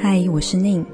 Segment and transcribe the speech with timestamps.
[0.00, 0.86] 嗨，我是宁。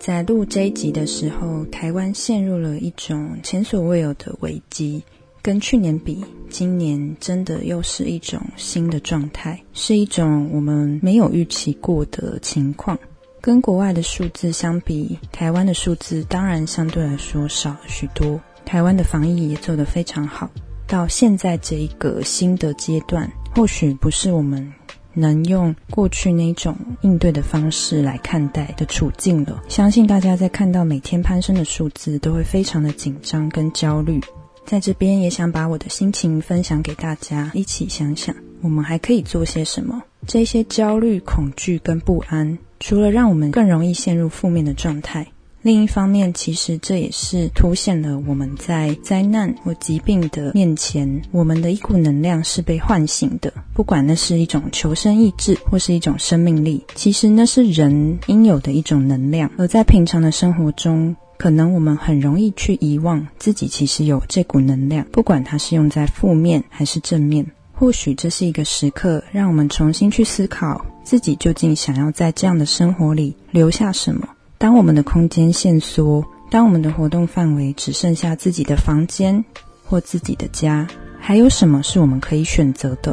[0.00, 5.00] 在录这一集的时候，台湾陷入了一种前所未有的危机。
[5.40, 12.98] 跟去年比，今年真的又是一种新的状态，是一种我们没有预期过的情况。
[13.40, 18.40] 跟国外的数字相比，台湾的数字当然相对来说少了许多。
[18.64, 20.50] 台湾的防疫也做得非常好。
[20.88, 24.72] 到现在这一个新的阶段，或许不是我们。
[25.14, 29.62] 能用过去那种应对的方式来看待的处境了。
[29.68, 34.20] 相信大家在看到每天攀升的数字，都会非常的紧张跟焦虑。
[34.64, 40.00] 在这边也想把我的心情分享给大家，一起想想我们还可以做些什么。
[40.26, 45.26] 这些焦虑、恐惧跟不安，除了让我们更容易陷入负面的状态。
[45.62, 53.52] 另一方面，其实这也是凸显了我们在灾难或疾病的面前，我们的一股能量是被唤醒的。
[53.72, 59.48] 不管那是一种求生意志，或是一种生命力，其实那是人应有的一种能量。
[59.56, 67.46] 而在平常的生活中，可能我们很容易去遗忘自己其实有这股能量，不管它是用在负面还是正面。
[67.72, 74.28] 或许这是一个时刻，让我们重新去思考自己究竟想要在这样的生活里留下什么。
[74.62, 79.44] 当我们的空间限缩，当我们的活动范围只剩下自己的房间
[79.84, 80.86] 或自己的家，
[81.18, 83.12] 还有什么是我们可以选择的？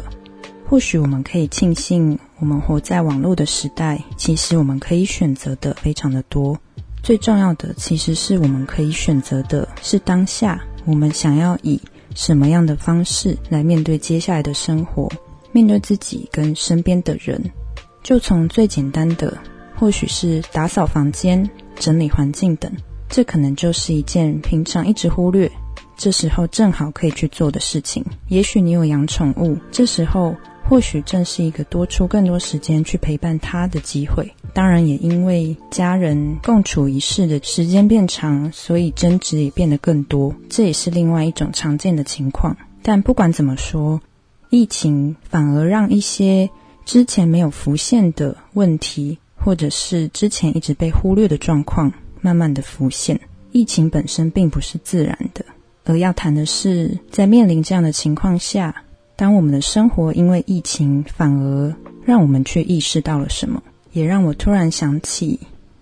[0.68, 6.56] 或许我们可以庆幸，我们活在网络的时代，其实我们可以选择的非常的多。
[7.02, 11.80] 最重要的，其实是我们可以选择的是当下，我们想要以
[12.14, 15.10] 什么样的方式来面对接下来的生活，
[15.50, 17.42] 面对自己跟身边的人。
[18.04, 19.36] 就从最简单的。
[19.80, 22.70] 或许是打扫房间、整理环境等，
[23.08, 25.50] 这可能就是一件平常一直忽略，
[25.96, 28.04] 这时候正好可以去做的事情。
[28.28, 30.36] 也许你有养宠物，这时候
[30.68, 34.30] 或许正是一个多出更多时间去陪伴它的机会。
[34.52, 42.54] 当然，也因为家人共处一室的时间变长，所以争执也变得更多，这也是另外一种常见的情况。
[42.82, 43.98] 但不管怎么说，
[44.50, 46.50] 疫情反而让一些
[46.84, 49.18] 之前没有浮现的问题。
[49.42, 53.18] 或者是之前一直被忽略的状况，慢慢的浮现。
[53.52, 55.44] 疫情本身并不是自然的，
[55.84, 58.84] 而要谈的是，在面临这样的情况下，
[59.16, 61.74] 当我们的生活因为疫情反而
[62.04, 63.60] 让我们却意识到了什么，
[63.92, 65.40] 也让我突然想起。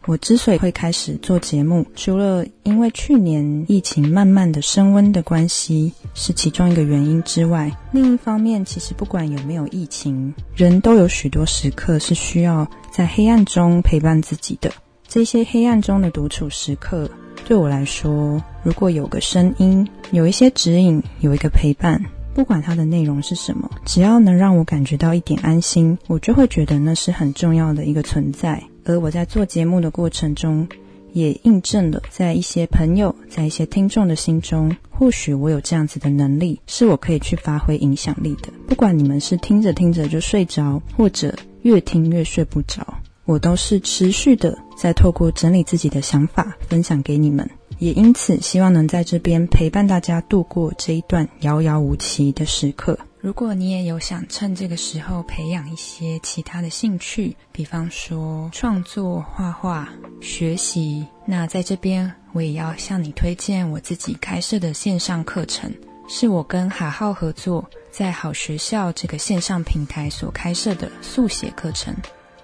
[0.09, 14.73] 我之所以会开始做节目，除了因为去年疫情慢慢的升温的关系是其中一个原因之外，另一方面，其实不管有没有疫情，人都有许多时刻是需要在黑暗中陪伴自己的。
[15.07, 17.11] 这些黑暗中的独处时刻，
[17.47, 22.03] 对我来说，如果有个声音，有一些指引，有一个陪伴，
[22.33, 28.63] 不管它的内容是什么，只要能让我感觉到一点安心，我就会觉得那是很重要的一个存在。
[28.89, 30.67] 而我在做节目的过程中，
[31.13, 38.49] 也印证了，在一些朋友、在一些听众的心中，或许我有这样子的能力，是我可以去发挥影响力的。
[38.67, 42.87] 不管你们是听着听着就睡着，或者越听越睡不着，
[43.27, 47.49] 我都是持续的在透过整理自己的想法，分享给你们。
[47.79, 52.99] 也因此，希望能在这边陪伴大家度过这一段遥遥无期的时刻。
[53.21, 59.89] 如果你也有想趁这个时候培养一些其他的兴趣，比方说创作、画画、
[60.21, 65.73] 学习，那在这边我也要向你推荐我自己开设的线上课程，
[66.09, 71.93] 是我跟海浩合作，在好学校这个线上平台所开设的速写课程。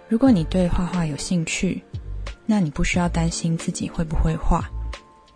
[0.08, 1.84] 如果你对画画有兴趣，
[2.46, 4.68] 那你不需要担心自己会不会画，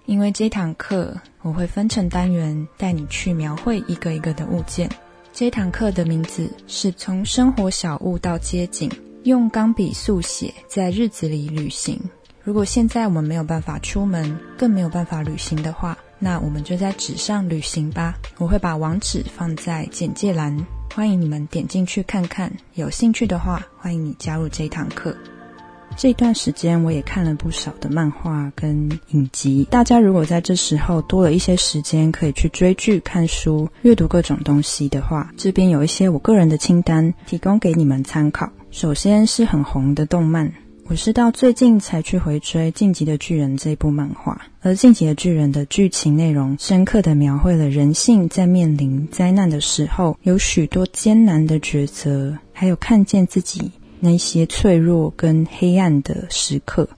[0.04, 4.90] 因为这堂课我会分成单元，带你去描绘一个一个的物件。
[5.32, 8.90] 这堂课的名字是从生活小物到街景，
[9.22, 12.00] 用钢笔速写，在日子里旅行。
[12.42, 18.18] 如果现在我们没有办法出门，更没有办法旅行的话，那我们就在纸上旅行吧。
[18.38, 20.56] 我会把网址放在简介栏，
[20.92, 22.52] 欢迎你们点进去看看。
[22.74, 25.16] 有兴趣的话，欢迎你加入这堂课。
[25.98, 29.66] 这段时间我也看了不少的漫画跟影集。
[29.68, 38.48] 大家如果在这时候多了一些时间，可以去追剧、看书、阅读各种东西的话，这边有一些我个人的清单提供给你们参考。
[38.70, 40.52] 首先是很红的动漫，
[40.86, 44.40] 我是到最近才去回追《晋级的巨人》这部漫画。
[44.62, 53.72] 而《晋级的巨人》的剧情内容深刻的描绘了人性在面临灾难的时候有许多艰难的抉择，还有看见自己。
[54.00, 56.88] 那些脆弱跟黑暗的时刻，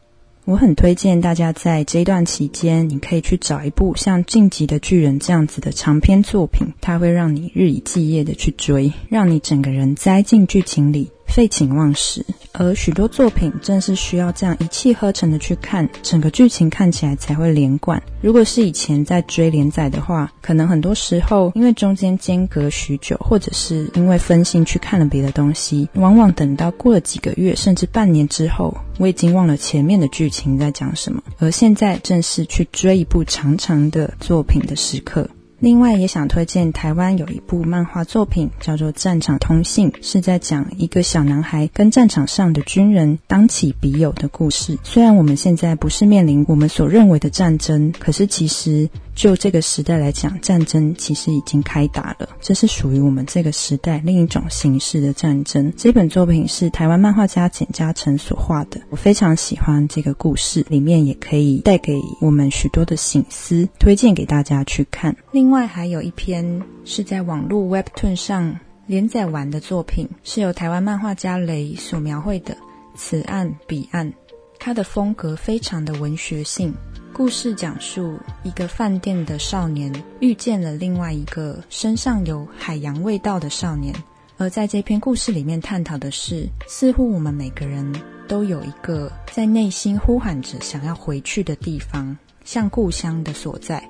[0.45, 12.25] 我很推荐大家在这一段期间，你可以去找一部像《晋级的巨人》这样子的长篇作品，它会让你日以继夜的去追，让你整个人栽进剧情里，废寝忘食。
[12.53, 18.03] 而许多作品正是需要这样一气呵成的去看，整个剧情看起来才会连贯。
[18.21, 31.23] 如果是以前在追连载的话，可能很多时候因为中间间隔许久，或者是因为分心去看了别的东西，往往等到过了几个月甚至半年之后，我已经忘了前面的剧情在讲什么。
[31.39, 35.29] 而现在正是去追一部长长的作品的时刻。
[35.61, 44.79] 另外也想推荐台湾有一部漫画作品，叫做《战场通信》，是在讲一个小男孩跟战场上的军人当起笔友的故事。
[44.83, 48.89] 虽然我们现在不是面临我们所认为的战争，可是其实。
[49.21, 52.27] 就这个时代来讲，战争其实已经开打了。
[52.41, 55.71] 这是属于我们这个时代另一种形式的战争。
[55.77, 65.15] 这本作品是台湾漫画家简嘉诚所画的，我非常喜欢这个故事，里面也可以带给我们许多的醒思，推荐给大家去看。
[65.33, 72.57] 另外还有一篇是在网络 Webtoon 上连载完的作品，是由台湾漫画家雷所描绘的
[72.97, 74.15] 此岸彼岸，
[74.59, 76.73] 它的风格非常的文学性。
[77.13, 83.95] 故事讲述一个饭店的少年遇见了另外一个身上有海洋味道的少年，
[84.39, 87.93] 而在这篇故事里面探讨的是，似乎我们每个人
[88.27, 93.87] 都有一个在内心呼喊着想要回去的地方，像故乡的所在。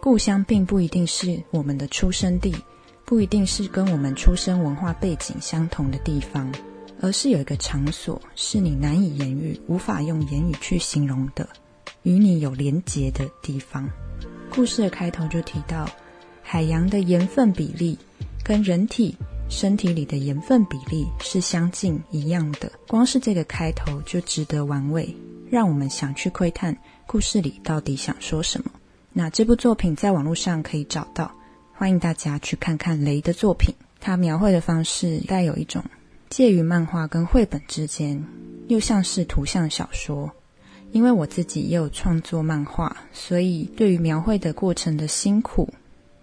[0.00, 2.54] 故乡并不一定是我们的出生地，
[3.04, 6.52] 不一定是跟我们出生文化背景相同的地方，
[7.00, 11.48] 而是有一个场所是你难以言喻、无法用言语去形容的。
[12.02, 13.88] 与你有连结的地方。
[14.50, 15.88] 故事的开头就提到，
[16.42, 17.98] 海洋的盐分比例
[18.44, 19.14] 跟人体
[19.48, 22.70] 身体里的盐分比例是相近一样的。
[22.88, 25.14] 光是这个开头就值得玩味，
[25.50, 28.70] 让我们想去窥探故事里到底想说什么。
[29.12, 31.30] 那这部作品在网络上可以找到，
[31.72, 33.74] 欢迎大家去看看雷的作品。
[34.00, 35.84] 他描绘的方式带有一种
[36.28, 38.22] 介于漫画跟绘本之间，
[38.68, 40.30] 又像是图像小说。
[40.92, 45.68] 因为我自己也有创作漫画，所以对于描绘的过程的辛苦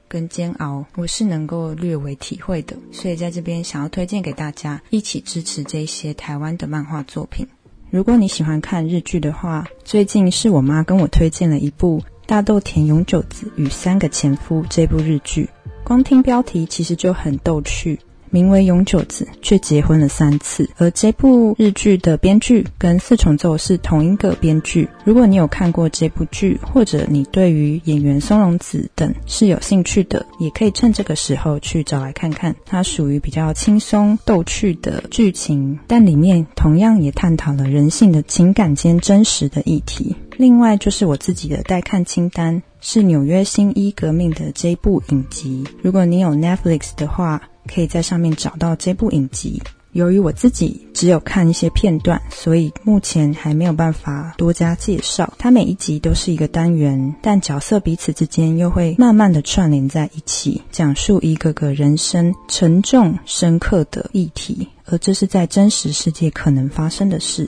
[0.08, 2.76] 跟煎熬，我是能够略为体会的。
[2.92, 7.48] 所以在这边想要推荐给大家，一起支持这些台湾的漫画作品。
[7.90, 15.48] 如果你喜欢看日剧的话，最近是我妈跟我推荐了一部《大豆田永久子与三个前夫》这部日剧，
[15.84, 18.00] 光听标题其实就很逗趣。
[18.34, 20.68] 名为永久子，却结婚了三次。
[20.78, 24.90] 而这部日剧的编剧跟四重奏是同一个编剧。
[25.04, 32.56] 如果你有看过这部剧，或者你对于演员松隆子等是有兴趣的，也可以趁这个时候去找来看看。
[32.66, 40.16] 它属于比较轻松逗趣的剧情，但里面同样也探讨了人性的情感间真实的议题。
[40.38, 45.64] 另外就是我自己的待看清单是《纽约新一革命》的这一部影集。
[45.84, 49.62] 如果你有 Netflix 的话，可以在上面找到这部影集。
[49.92, 55.32] 由于我自己只有看一些片段，所以目前还没有办法多加介绍。
[55.38, 67.48] 它每一集都是一个单元，但角色彼此之间又会慢慢的串联在一起，讲述一个个人生沉重深刻的议题，而这是在真实世界可能发生的事。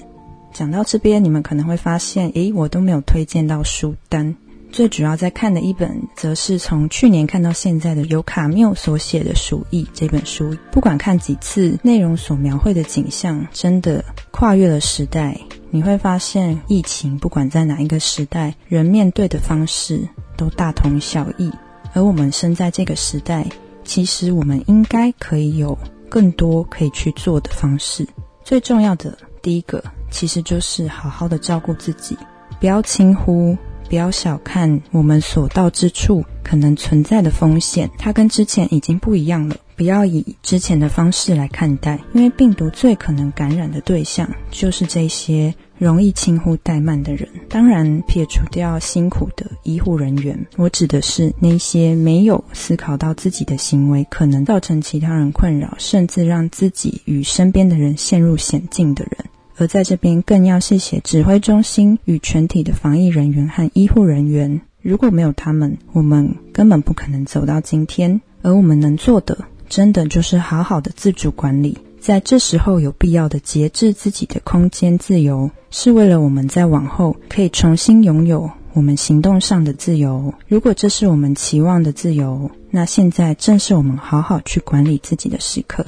[0.54, 4.36] 讲到这边，你们可能会发现，诶，我都没有推荐到书单。
[4.76, 10.54] 最主要在看的一本，则是从去年看到现在的由卡缪所写的《鼠疫》这本书。
[10.70, 15.40] 不管看几次，内容所描绘的景象，真的跨越了时代。
[15.70, 20.02] 你会发现，疫情不管在哪一个时代，人面对的方式
[20.36, 21.50] 都大同小异。
[21.94, 23.48] 而我们生在这个时代，
[23.86, 25.78] 其实我们应该可以有
[26.10, 28.06] 更多可以去做的方式。
[28.44, 32.18] 最重要的第一个，其实就是好好的照顾自己，
[32.60, 33.58] 不要轻忽。
[33.90, 39.56] 不要小看我们所到之处可能存在的风险，它跟之前已经不一样了。
[39.76, 47.28] 不要以之前的方式来看待，因为病毒最可能感染的对象就是这些容易轻忽怠慢的人。
[47.50, 59.26] 当然，撇除掉辛苦的医护人员，我指的是那些没有思考到自己的行为可能造成其他人困扰，甚至让自己与身边的人陷入险境的人。
[59.58, 68.22] 而在这边更要谢谢指挥中心与全体的防疫人员和医护人员，如果没有他们，我们根本不可能走到今天。
[68.42, 69.36] 而我们能做的，
[69.68, 80.32] 真的就是好好的自主管理，在这时候有必要的节制自己的空间自由，是为了我们在往后可以重新拥有我们行动上的自由。
[80.48, 85.84] 如果这是我们期望的自由，那现在正是我们好好去管理自己的时刻，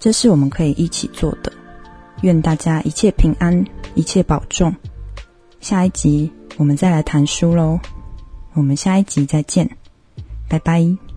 [0.00, 1.52] 这是我们可以一起做的。
[2.22, 4.74] 愿大家一切平安，一切保重。
[5.60, 7.78] 下一集我们再来谈书喽，
[8.54, 9.68] 我们下一集再见，
[10.48, 11.09] 拜拜。